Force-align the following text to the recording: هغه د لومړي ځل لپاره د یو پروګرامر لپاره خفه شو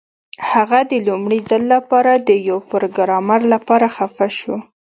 هغه 0.51 0.79
د 0.91 0.93
لومړي 1.07 1.39
ځل 1.49 1.63
لپاره 1.75 2.13
د 2.27 2.29
یو 2.49 2.57
پروګرامر 2.71 3.39
لپاره 3.53 3.87
خفه 3.95 4.27
شو 4.39 4.55